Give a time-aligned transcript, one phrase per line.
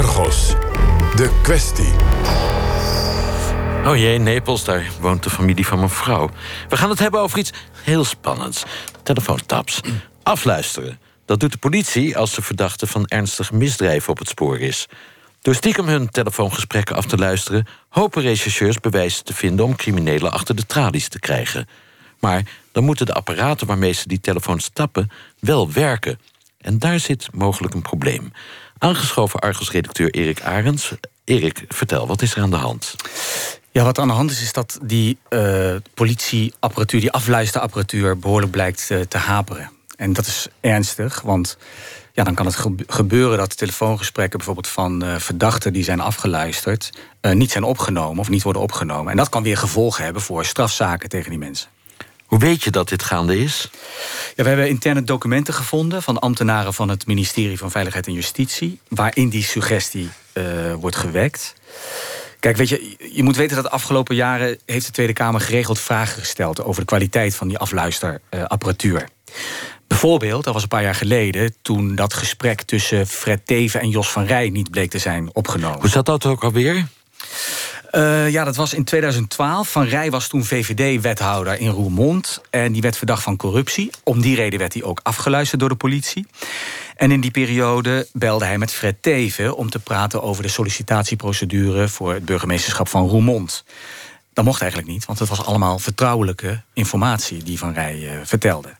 [0.00, 0.48] Argos.
[1.16, 1.92] De kwestie.
[3.86, 6.30] Oh jee, Napels, daar woont de familie van mijn vrouw.
[6.68, 7.52] We gaan het hebben over iets
[7.82, 8.62] heel spannends.
[9.02, 9.80] Telefoontaps.
[10.22, 10.98] Afluisteren.
[11.24, 14.86] Dat doet de politie als de verdachte van ernstig misdrijf op het spoor is.
[15.40, 17.66] Door stiekem hun telefoongesprekken af te luisteren...
[17.88, 21.68] hopen rechercheurs bewijzen te vinden om criminelen achter de tralies te krijgen.
[22.20, 22.42] Maar
[22.72, 26.18] dan moeten de apparaten waarmee ze die telefoons tappen wel werken.
[26.60, 28.32] En daar zit mogelijk een probleem.
[28.80, 30.92] Aangeschoven Argos-redacteur Erik Arends.
[31.24, 32.94] Erik, vertel, wat is er aan de hand?
[33.70, 38.88] Ja, wat aan de hand is, is dat die uh, politieapparatuur, die afluisterapparatuur, behoorlijk blijkt
[38.90, 39.70] uh, te haperen.
[39.96, 41.56] En dat is ernstig, want
[42.12, 46.90] ja, dan kan het gebeuren dat telefoongesprekken bijvoorbeeld van uh, verdachten die zijn afgeluisterd,
[47.32, 49.10] niet zijn opgenomen of niet worden opgenomen.
[49.10, 51.68] En dat kan weer gevolgen hebben voor strafzaken tegen die mensen.
[52.24, 53.70] Hoe weet je dat dit gaande is?
[54.42, 59.28] We hebben interne documenten gevonden van ambtenaren van het ministerie van Veiligheid en Justitie, waarin
[59.28, 60.10] die suggestie
[60.78, 61.54] wordt gewekt.
[62.40, 65.78] Kijk, weet je, je moet weten dat de afgelopen jaren heeft de Tweede Kamer geregeld
[65.78, 69.08] vragen gesteld over de kwaliteit van die afluisterapparatuur.
[69.86, 74.10] Bijvoorbeeld, dat was een paar jaar geleden, toen dat gesprek tussen Fred Teven en Jos
[74.10, 75.80] van Rij niet bleek te zijn opgenomen.
[75.80, 76.86] Hoe zat dat ook alweer?
[77.92, 79.70] Uh, ja, dat was in 2012.
[79.70, 82.40] Van Rij was toen VVD-wethouder in Roermond.
[82.50, 83.90] En die werd verdacht van corruptie.
[84.04, 86.26] Om die reden werd hij ook afgeluisterd door de politie.
[86.96, 89.56] En in die periode belde hij met Fred Teven...
[89.56, 91.88] om te praten over de sollicitatieprocedure...
[91.88, 93.64] voor het burgemeesterschap van Roermond.
[94.32, 97.42] Dat mocht eigenlijk niet, want het was allemaal vertrouwelijke informatie...
[97.42, 98.79] die Van Rij uh, vertelde.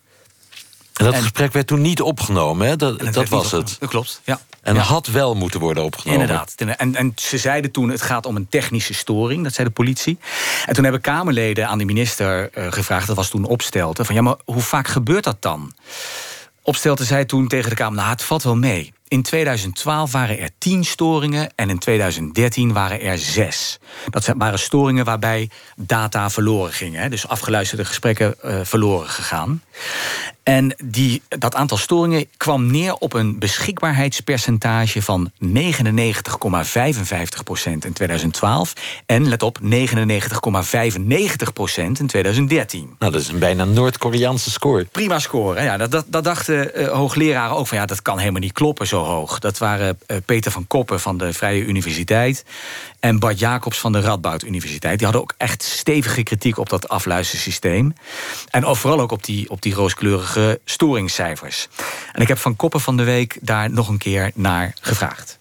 [1.06, 2.76] En dat gesprek werd toen niet opgenomen, hè?
[2.76, 3.76] Dat, dat was het.
[3.78, 4.40] Dat klopt, ja.
[4.62, 6.20] En had wel moeten worden opgenomen.
[6.20, 6.54] Inderdaad.
[6.56, 9.44] En, en ze zeiden toen, het gaat om een technische storing.
[9.44, 10.18] Dat zei de politie.
[10.66, 13.06] En toen hebben Kamerleden aan de minister uh, gevraagd...
[13.06, 15.72] dat was toen Opstelten, van ja, maar hoe vaak gebeurt dat dan?
[16.62, 18.92] Opstelten zei toen tegen de Kamer, nou, het valt wel mee.
[19.10, 23.78] In 2012 waren er 10 storingen en in 2013 waren er 6.
[24.10, 27.10] Dat waren storingen waarbij data verloren gingen.
[27.10, 29.62] Dus afgeluisterde gesprekken uh, verloren gegaan.
[30.42, 35.48] En die, dat aantal storingen kwam neer op een beschikbaarheidspercentage van 99,55%
[37.62, 38.72] in 2012.
[39.06, 39.68] En let op, 99,95%
[41.76, 42.94] in 2013.
[42.98, 44.84] Nou, dat is een bijna Noord-Koreaanse score.
[44.84, 45.62] Prima score.
[45.62, 48.86] Ja, dat, dat, dat dachten uh, hoogleraren ook van ja, dat kan helemaal niet kloppen
[48.86, 49.38] zo hoog.
[49.38, 52.44] Dat waren uh, Peter van Koppen van de Vrije Universiteit
[53.00, 54.96] en Bart Jacobs van de Radboud Universiteit.
[54.98, 57.94] Die hadden ook echt stevige kritiek op dat afluistersysteem.
[58.50, 61.68] En vooral ook op die, op die rooskleurige storingscijfers.
[62.12, 65.38] En ik heb van Koppen van de Week daar nog een keer naar gevraagd.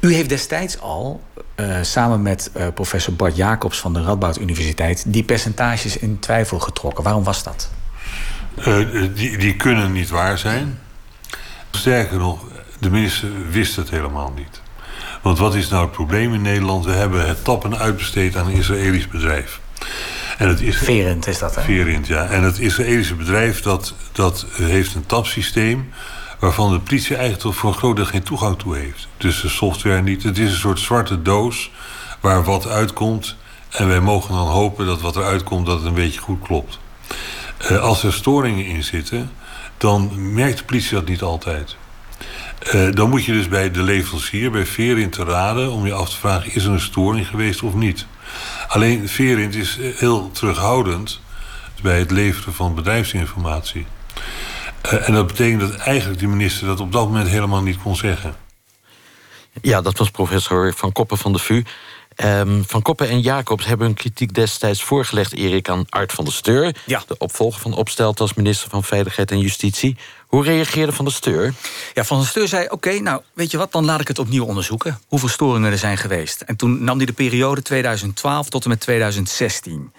[0.00, 1.22] U heeft destijds al,
[1.56, 5.04] uh, samen met uh, professor Bart Jacobs van de Radboud Universiteit...
[5.06, 7.04] die percentages in twijfel getrokken.
[7.04, 7.70] Waarom was dat?
[8.58, 10.78] Uh, die, die kunnen niet waar zijn.
[11.70, 12.44] Sterker nog,
[12.84, 14.60] de minister wist het helemaal niet.
[15.22, 16.84] Want wat is nou het probleem in Nederland?
[16.84, 19.60] We hebben het tappen uitbesteed aan een Israëlisch bedrijf.
[20.38, 21.62] En het is, Verend is dat, hè?
[21.62, 22.24] Verend, ja.
[22.24, 25.92] En het Israëlische bedrijf dat, dat heeft een tapsysteem...
[26.38, 29.08] waarvan de politie eigenlijk voor een groot deel geen toegang toe heeft.
[29.16, 30.22] Dus de software niet.
[30.22, 31.70] Het is een soort zwarte doos
[32.20, 33.36] waar wat uitkomt...
[33.70, 35.66] en wij mogen dan hopen dat wat eruit komt...
[35.66, 36.78] dat het een beetje goed klopt.
[37.70, 39.30] Uh, als er storingen in zitten...
[39.76, 41.76] dan merkt de politie dat niet altijd.
[42.74, 45.70] Uh, dan moet je dus bij de leverancier, bij Verint te raden...
[45.72, 48.06] om je af te vragen, is er een storing geweest of niet?
[48.68, 51.20] Alleen Verint is heel terughoudend...
[51.82, 53.86] bij het leveren van bedrijfsinformatie.
[54.86, 57.96] Uh, en dat betekent dat eigenlijk de minister dat op dat moment helemaal niet kon
[57.96, 58.34] zeggen.
[59.62, 61.62] Ja, dat was professor Van Koppen van de VU.
[62.16, 65.32] Um, van Koppen en Jacobs hebben hun kritiek destijds voorgelegd...
[65.32, 67.02] Erik aan Art van der Steur, ja.
[67.06, 68.20] de opvolger van Opstelt...
[68.20, 69.96] als minister van Veiligheid en Justitie.
[70.34, 71.54] Hoe reageerde Van der Steur?
[71.92, 73.72] Ja, Van der Steur zei, oké, nou, weet je wat...
[73.72, 76.40] dan laat ik het opnieuw onderzoeken, hoeveel storingen er zijn geweest.
[76.40, 79.92] En toen nam hij de periode 2012 tot en met 2016.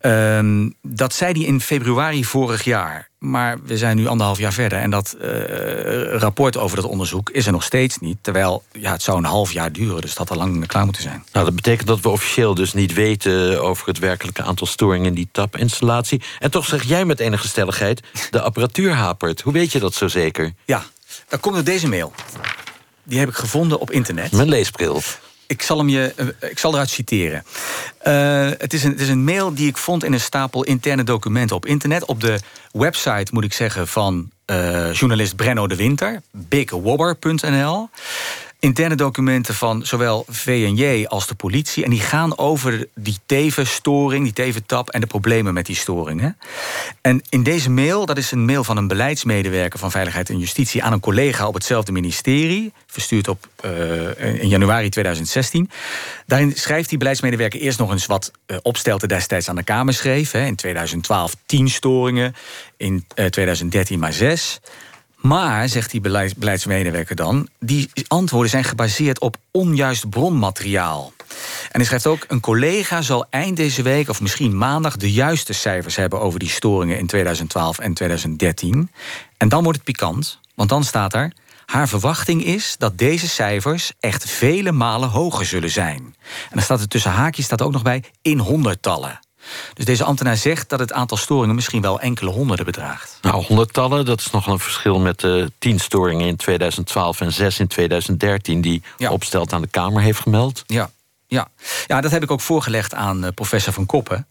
[0.00, 3.08] Um, dat zei hij in februari vorig jaar.
[3.18, 4.78] Maar we zijn nu anderhalf jaar verder.
[4.78, 8.18] En dat uh, rapport over dat onderzoek is er nog steeds niet.
[8.20, 10.00] Terwijl ja, het zou een half jaar duren.
[10.00, 11.24] Dus dat had al lang klaar moeten zijn.
[11.32, 13.62] Nou, dat betekent dat we officieel dus niet weten...
[13.62, 16.22] over het werkelijke aantal storingen in die tapinstallatie.
[16.38, 18.02] En toch zeg jij met enige stelligheid...
[18.30, 19.40] de apparatuur hapert.
[19.40, 20.52] Hoe weet je dat zo zeker?
[20.64, 20.84] Ja,
[21.28, 22.12] dan komt er deze mail.
[23.02, 24.32] Die heb ik gevonden op internet.
[24.32, 25.02] Mijn leesbril.
[25.46, 27.44] Ik zal, hem je, uh, ik zal eruit citeren.
[28.06, 31.04] Uh, het, is een, het is een mail die ik vond in een stapel interne
[31.04, 32.04] documenten op internet.
[32.04, 32.40] Op de
[32.72, 36.22] website, moet ik zeggen, van uh, journalist Brenno de Winter.
[36.30, 37.88] bigwobber.nl.
[38.60, 41.84] interne documenten van zowel VNJ als de politie.
[41.84, 46.38] En die gaan over die tevenstoring, die teventap en de problemen met die storingen.
[47.00, 50.82] En in deze mail, dat is een mail van een beleidsmedewerker van Veiligheid en Justitie
[50.82, 55.70] aan een collega op hetzelfde ministerie, verstuurd op uh, in januari 2016.
[56.26, 60.30] Daarin schrijft die beleidsmedewerker eerst nog eens wat uh, opstelten destijds aan de Kamer schreef.
[60.30, 60.46] Hè.
[60.46, 62.34] In 2012 10 storingen,
[62.76, 64.60] in uh, 2013 maar 6.
[65.18, 66.00] Maar, zegt die
[66.36, 71.12] beleidsmedewerker dan, die antwoorden zijn gebaseerd op onjuist bronmateriaal.
[71.62, 75.52] En hij schrijft ook: een collega zal eind deze week, of misschien maandag, de juiste
[75.52, 78.90] cijfers hebben over die storingen in 2012 en 2013.
[79.36, 81.32] En dan wordt het pikant, want dan staat er.
[81.66, 85.96] Haar verwachting is dat deze cijfers echt vele malen hoger zullen zijn.
[85.96, 86.14] En
[86.50, 89.18] dan staat er tussen haakjes staat ook nog bij in honderdtallen.
[89.74, 93.18] Dus deze ambtenaar zegt dat het aantal storingen misschien wel enkele honderden bedraagt.
[93.22, 97.58] Nou, honderdtallen, dat is nogal een verschil met de tien storingen in 2012 en zes
[97.58, 98.60] in 2013...
[98.60, 99.10] die ja.
[99.10, 100.64] Opstelt aan de Kamer heeft gemeld.
[100.66, 100.90] Ja.
[101.26, 101.48] Ja.
[101.86, 104.26] ja, dat heb ik ook voorgelegd aan uh, professor Van Koppen.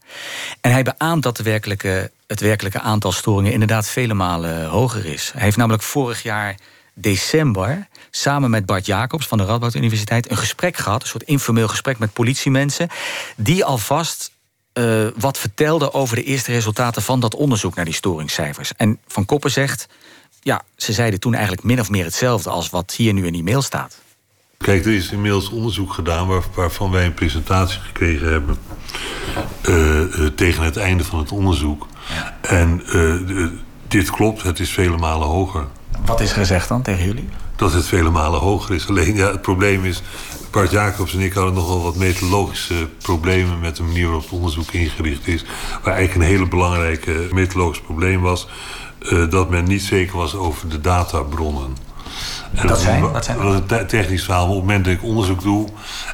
[0.60, 5.30] En hij beaamt dat de werkelijke, het werkelijke aantal storingen inderdaad vele malen hoger is.
[5.32, 6.56] Hij heeft namelijk vorig jaar
[6.94, 11.68] december samen met Bart Jacobs van de Radboud Universiteit een gesprek gehad, een soort informeel
[11.68, 12.88] gesprek met politiemensen,
[13.36, 14.30] die alvast
[14.78, 18.72] uh, wat vertelde over de eerste resultaten van dat onderzoek naar die storingscijfers.
[18.76, 19.88] En Van Koppen zegt,
[20.40, 23.42] ja, ze zeiden toen eigenlijk min of meer hetzelfde als wat hier nu in die
[23.42, 23.98] mail staat.
[24.58, 28.58] Kijk, er is inmiddels onderzoek gedaan waar, waarvan wij een presentatie gekregen hebben
[29.68, 31.86] uh, uh, tegen het einde van het onderzoek.
[32.08, 32.36] Ja.
[32.40, 32.82] En
[33.88, 35.66] dit klopt, het is vele malen hoger.
[36.04, 37.28] Wat is gezegd dan tegen jullie?
[37.56, 38.88] Dat het vele malen hoger is.
[38.88, 40.02] Alleen ja, het probleem is,
[40.50, 44.72] Bart Jacobs en ik hadden nogal wat methodologische problemen met de manier waarop het onderzoek
[44.72, 45.44] ingericht is.
[45.82, 48.48] Waar eigenlijk een hele belangrijke methodologisch probleem was.
[49.00, 51.76] Uh, dat men niet zeker was over de databronnen.
[52.54, 53.12] En dat, zijn?
[53.12, 53.72] Wat zijn dat?
[53.72, 54.46] is een technisch verhaal.
[54.46, 55.68] Maar op het moment dat ik onderzoek doe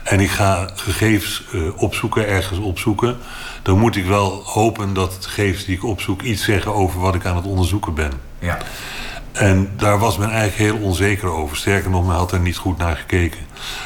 [0.05, 3.17] en ik ga gegevens uh, opzoeken, ergens opzoeken,
[3.63, 7.15] dan moet ik wel hopen dat de gegevens die ik opzoek iets zeggen over wat
[7.15, 8.13] ik aan het onderzoeken ben.
[8.39, 8.59] Ja.
[9.35, 11.57] En daar was men eigenlijk heel onzeker over.
[11.57, 13.41] Sterker nog, men had er niet goed naar gekeken.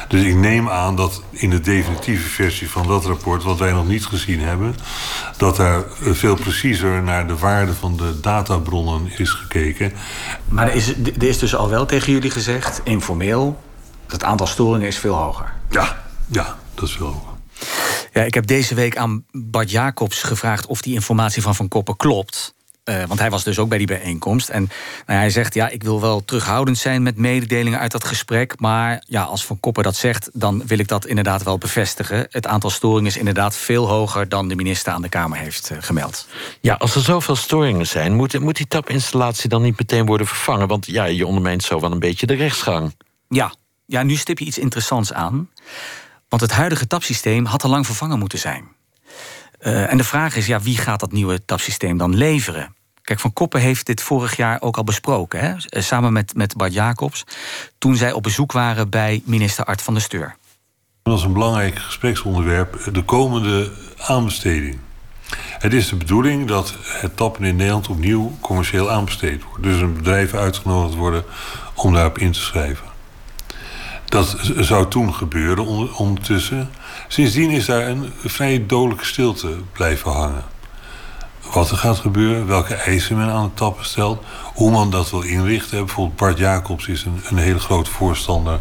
[0.07, 3.87] Dus ik neem aan dat in de definitieve versie van dat rapport, wat wij nog
[3.87, 4.75] niet gezien hebben,
[5.37, 9.91] dat daar veel preciezer naar de waarde van de databronnen is gekeken.
[10.47, 13.59] Maar er is, er is dus al wel tegen jullie gezegd, informeel,
[14.05, 15.53] dat het aantal storingen is veel hoger.
[15.69, 17.37] Ja, ja, dat is veel hoger.
[18.13, 21.95] Ja, ik heb deze week aan Bart Jacobs gevraagd of die informatie van Van Koppen
[21.95, 22.53] klopt.
[22.89, 24.49] Uh, want hij was dus ook bij die bijeenkomst.
[24.49, 24.69] En
[25.05, 28.59] nou, hij zegt, ja, ik wil wel terughoudend zijn met mededelingen uit dat gesprek.
[28.59, 32.27] Maar ja, als Van Koppen dat zegt, dan wil ik dat inderdaad wel bevestigen.
[32.29, 35.77] Het aantal storingen is inderdaad veel hoger dan de minister aan de Kamer heeft uh,
[35.81, 36.27] gemeld.
[36.61, 40.67] Ja, als er zoveel storingen zijn, moet, moet die tapinstallatie dan niet meteen worden vervangen?
[40.67, 42.95] Want ja, je ondermijnt zo wel een beetje de rechtsgang.
[43.27, 43.53] Ja,
[43.85, 45.49] ja nu stip je iets interessants aan.
[46.29, 48.67] Want het huidige tapsysteem had al lang vervangen moeten zijn.
[49.61, 52.75] Uh, en de vraag is, ja, wie gaat dat nieuwe tapsysteem dan leveren?
[53.09, 55.53] Kijk, Van Koppen heeft dit vorig jaar ook al besproken, hè?
[55.65, 57.23] Eh, samen met, met Bart Jacobs,
[57.77, 60.35] toen zij op bezoek waren bij minister Art van der Steur.
[61.03, 64.77] Dat was een belangrijk gespreksonderwerp, de komende aanbesteding.
[65.59, 69.63] Het is de bedoeling dat het tappen in Nederland opnieuw commercieel aanbesteed wordt.
[69.63, 71.23] Dus een bedrijf uitgenodigd worden
[71.73, 72.87] om daarop in te schrijven.
[74.05, 76.69] Dat zou toen gebeuren ondertussen.
[77.07, 80.43] Sindsdien is daar een vrij dodelijke stilte blijven hangen
[81.53, 85.21] wat er gaat gebeuren, welke eisen men aan het tappen stelt, hoe men dat wil
[85.21, 85.85] inrichten.
[85.85, 88.59] Bijvoorbeeld Bart Jacobs is een, een hele grote voorstander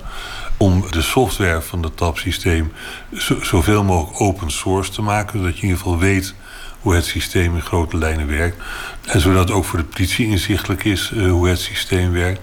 [0.56, 2.72] om de software van het tapsysteem
[3.40, 6.34] zoveel mogelijk open source te maken, zodat je in ieder geval weet
[6.80, 8.56] hoe het systeem in grote lijnen werkt.
[9.06, 12.40] En zodat ook voor de politie inzichtelijk is uh, hoe het systeem werkt.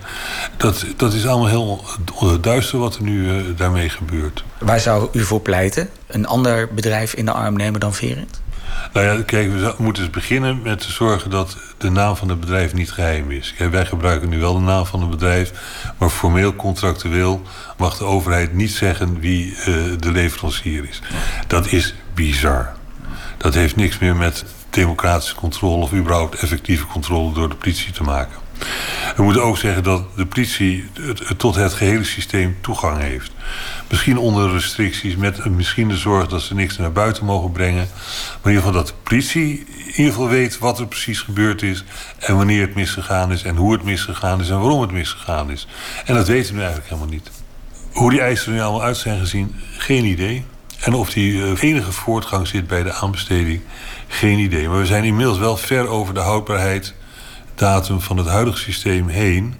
[0.57, 1.83] Dat, dat is allemaal heel
[2.41, 4.43] duister wat er nu uh, daarmee gebeurt.
[4.57, 5.89] Waar zou u voor pleiten?
[6.07, 8.41] Een ander bedrijf in de arm nemen dan Verint?
[8.93, 12.39] Nou ja, kijk, we moeten dus beginnen met te zorgen dat de naam van het
[12.39, 13.55] bedrijf niet geheim is.
[13.71, 15.51] Wij gebruiken nu wel de naam van het bedrijf,
[15.97, 17.41] maar formeel contractueel
[17.77, 19.65] mag de overheid niet zeggen wie uh,
[19.99, 21.01] de leverancier is.
[21.47, 22.73] Dat is bizar.
[23.37, 28.03] Dat heeft niks meer met democratische controle of überhaupt effectieve controle door de politie te
[28.03, 28.44] maken.
[29.15, 30.89] We moeten ook zeggen dat de politie
[31.37, 33.31] tot het gehele systeem toegang heeft.
[33.89, 37.87] Misschien onder restricties, met misschien de zorg dat ze niks naar buiten mogen brengen.
[38.41, 41.61] Maar in ieder geval dat de politie in ieder geval weet wat er precies gebeurd
[41.61, 41.83] is.
[42.19, 45.67] En wanneer het misgegaan is en hoe het misgegaan is en waarom het misgegaan is.
[46.05, 47.31] En dat weten we eigenlijk helemaal niet.
[47.91, 50.45] Hoe die eisen er nu allemaal uit zijn gezien, geen idee.
[50.79, 53.61] En of die uh, enige voortgang zit bij de aanbesteding,
[54.07, 54.69] geen idee.
[54.69, 56.93] Maar we zijn inmiddels wel ver over de houdbaarheid
[57.55, 59.55] datum van het huidige systeem heen.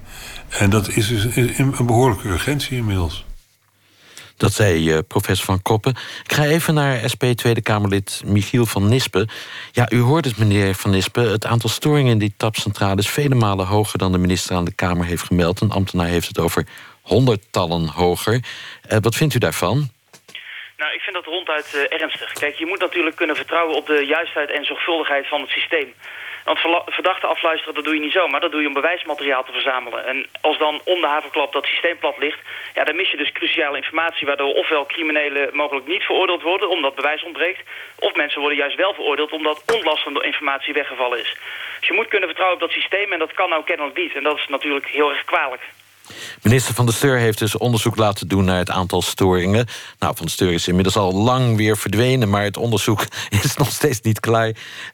[0.49, 3.25] En dat is dus een behoorlijke urgentie inmiddels.
[4.37, 5.95] Dat zei uh, professor Van Koppen.
[6.23, 9.29] Ik ga even naar SP Tweede Kamerlid Michiel van Nispen.
[9.71, 11.31] Ja, u hoort het, meneer Van Nispen.
[11.31, 14.71] Het aantal storingen in die tapcentrale is vele malen hoger dan de minister aan de
[14.71, 15.61] Kamer heeft gemeld.
[15.61, 16.67] Een ambtenaar heeft het over
[17.01, 18.33] honderdtallen hoger.
[18.91, 19.89] Uh, wat vindt u daarvan?
[20.77, 22.31] Nou, ik vind dat ronduit uh, ernstig.
[22.33, 25.93] Kijk, je moet natuurlijk kunnen vertrouwen op de juistheid en zorgvuldigheid van het systeem.
[26.45, 29.51] Want verdachten afluisteren, dat doe je niet zo, maar dat doe je om bewijsmateriaal te
[29.51, 30.05] verzamelen.
[30.05, 32.39] En als dan om de haverklap dat systeem plat ligt...
[32.73, 34.27] ja, dan mis je dus cruciale informatie...
[34.27, 36.69] waardoor ofwel criminelen mogelijk niet veroordeeld worden...
[36.69, 37.61] omdat bewijs ontbreekt...
[37.99, 39.31] of mensen worden juist wel veroordeeld...
[39.31, 41.35] omdat ontlastende informatie weggevallen is.
[41.79, 43.13] Dus je moet kunnen vertrouwen op dat systeem...
[43.13, 44.15] en dat kan nou kennelijk niet.
[44.15, 45.61] En dat is natuurlijk heel erg kwalijk.
[46.41, 49.65] Minister Van der Steur heeft dus onderzoek laten doen naar het aantal storingen.
[49.99, 52.29] Nou, Van der Steur is inmiddels al lang weer verdwenen...
[52.29, 53.05] maar het onderzoek
[53.43, 54.51] is nog steeds niet klaar.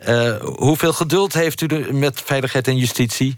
[0.07, 3.33] Uh, hoeveel geduld heeft u met Veiligheid en Justitie?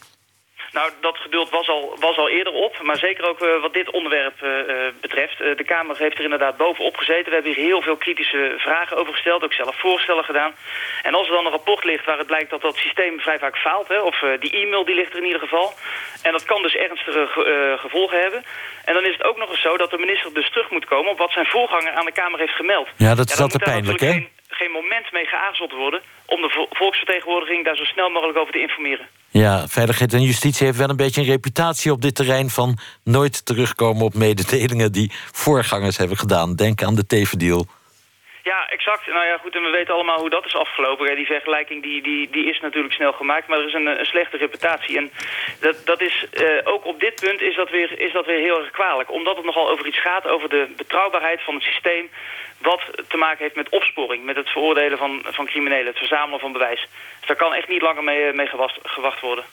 [0.73, 3.91] Nou, dat geduld was al, was al eerder op, maar zeker ook uh, wat dit
[3.91, 4.51] onderwerp uh,
[5.01, 5.41] betreft.
[5.41, 7.25] Uh, de Kamer heeft er inderdaad bovenop gezeten.
[7.25, 10.55] We hebben hier heel veel kritische vragen over gesteld, ook zelf voorstellen gedaan.
[11.01, 13.57] En als er dan een rapport ligt waar het blijkt dat dat systeem vrij vaak
[13.57, 13.87] faalt...
[13.87, 15.73] Hè, of die e-mail die ligt er in ieder geval...
[16.21, 17.27] en dat kan dus ernstige
[17.77, 18.43] gevolgen hebben...
[18.85, 21.11] en dan is het ook nog eens zo dat de minister dus terug moet komen...
[21.11, 22.87] op wat zijn voorganger aan de Kamer heeft gemeld.
[22.97, 24.11] Ja, dat is ja, altijd pijnlijk, hè?
[24.11, 26.01] Geen, geen moment mee geaarzeld worden...
[26.25, 29.07] om de volksvertegenwoordiging daar zo snel mogelijk over te informeren.
[29.33, 32.49] Ja, Veiligheid en Justitie heeft wel een beetje een reputatie op dit terrein...
[32.49, 36.55] van nooit terugkomen op mededelingen die voorgangers hebben gedaan.
[36.55, 37.67] Denk aan de Tevendeal.
[38.43, 39.07] Ja, exact.
[39.07, 41.15] Nou ja, goed, en we weten allemaal hoe dat is afgelopen.
[41.15, 44.37] Die vergelijking die, die, die is natuurlijk snel gemaakt, maar er is een, een slechte
[44.37, 44.97] reputatie.
[44.97, 45.11] En
[45.59, 48.59] dat, dat is, uh, ook op dit punt is dat, weer, is dat weer heel
[48.59, 49.11] erg kwalijk.
[49.11, 52.09] Omdat het nogal over iets gaat, over de betrouwbaarheid van het systeem...
[52.57, 55.87] wat te maken heeft met opsporing, met het veroordelen van, van criminelen...
[55.87, 56.87] het verzamelen van bewijs.
[57.19, 59.43] Dus daar kan echt niet langer mee, mee gewacht, gewacht worden.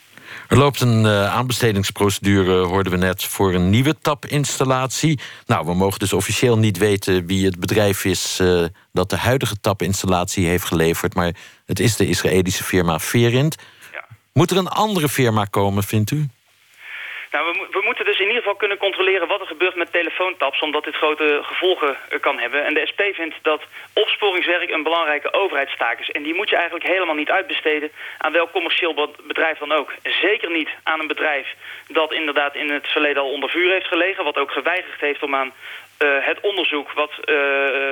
[0.49, 5.21] Er loopt een uh, aanbestedingsprocedure, hoorden we net, voor een nieuwe tapinstallatie.
[5.47, 9.61] Nou, we mogen dus officieel niet weten wie het bedrijf is uh, dat de huidige
[9.61, 11.15] tapinstallatie heeft geleverd.
[11.15, 11.35] Maar
[11.67, 13.57] het is de Israëlische firma Verint.
[13.93, 14.05] Ja.
[14.33, 16.29] Moet er een andere firma komen, vindt u?
[17.31, 20.61] Nou, we, moeten dus in ieder geval kunnen controleren wat er gebeurt met telefoontaps...
[20.61, 22.65] omdat dit grote gevolgen eh, kan hebben.
[22.65, 26.11] En de SP vindt dat opsporingswerk een belangrijke overheidstaak is.
[26.11, 29.93] En die moet je eigenlijk helemaal niet uitbesteden aan welk commercieel bedrijf dan ook.
[30.03, 31.55] Zeker niet aan een bedrijf
[31.89, 34.25] dat inderdaad in het verleden al onder vuur heeft gelegen...
[34.25, 35.53] wat ook geweigerd heeft om aan
[36.05, 37.37] uh, het onderzoek wat, uh,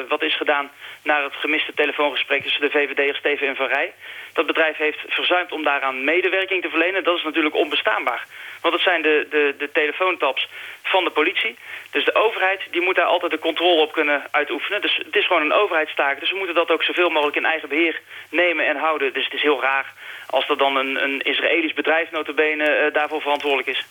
[0.08, 0.70] wat is gedaan
[1.02, 3.92] naar het gemiste telefoongesprek tussen de VVD'er Steven en Van Rij.
[4.32, 7.04] Dat bedrijf heeft verzuimd om daaraan medewerking te verlenen.
[7.04, 8.26] Dat is natuurlijk onbestaanbaar.
[8.60, 10.48] Want het zijn de, de, de telefoontaps
[10.82, 11.56] van de politie.
[11.90, 14.80] Dus de overheid die moet daar altijd de controle op kunnen uitoefenen.
[14.80, 16.20] Dus het is gewoon een overheidstaak.
[16.20, 18.00] Dus we moeten dat ook zoveel mogelijk in eigen beheer
[18.30, 19.12] nemen en houden.
[19.12, 19.92] Dus het is heel raar
[20.26, 23.86] als er dan een, een Israëlisch bedrijf notabene uh, daarvoor verantwoordelijk is.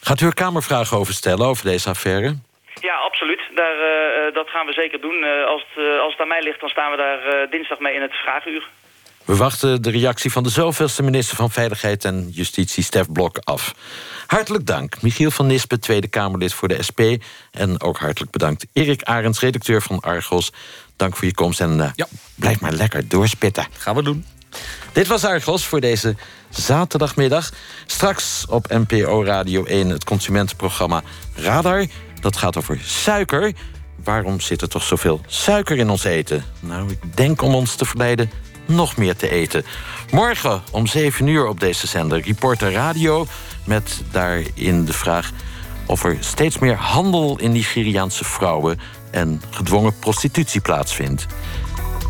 [0.00, 2.36] Gaat u er kamervragen over stellen over deze affaire?
[3.22, 3.56] Absoluut.
[3.56, 5.14] Daar, uh, dat gaan we zeker doen.
[5.22, 7.94] Uh, als, het, uh, als het aan mij ligt, dan staan we daar dinsdag mee
[7.94, 8.68] in het vraaguur.
[9.24, 13.74] We wachten de reactie van de zoveelste minister van Veiligheid en Justitie, Stef Blok, af.
[14.26, 17.00] Hartelijk dank, Michiel van Nispen, Tweede Kamerlid voor de SP.
[17.50, 20.52] En ook hartelijk bedankt, Erik Arends, redacteur van Argos.
[20.96, 22.06] Dank voor je komst en ja.
[22.38, 23.66] blijf maar lekker doorspitten.
[23.78, 24.24] Gaan we doen.
[24.92, 26.14] Dit was Argos voor deze
[26.50, 27.50] zaterdagmiddag.
[27.86, 31.02] Straks op NPO Radio 1 het consumentenprogramma
[31.36, 31.86] Radar.
[32.22, 33.52] Dat gaat over suiker.
[34.04, 36.44] Waarom zit er toch zoveel suiker in ons eten?
[36.60, 38.30] Nou, ik denk om ons te verleiden
[38.66, 39.64] nog meer te eten.
[40.10, 43.26] Morgen om 7 uur op deze zender Reporter Radio...
[43.64, 45.30] met daarin de vraag
[45.86, 48.80] of er steeds meer handel in Nigeriaanse vrouwen...
[49.10, 51.26] en gedwongen prostitutie plaatsvindt.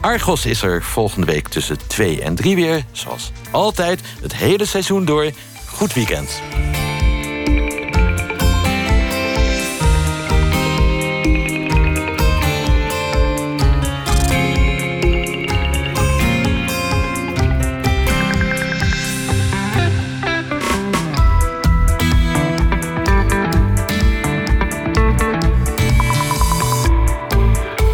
[0.01, 2.85] Argos is er volgende week tussen 2 en 3 weer.
[2.93, 5.31] Zoals altijd, het hele seizoen door.
[5.67, 6.43] Goed weekend.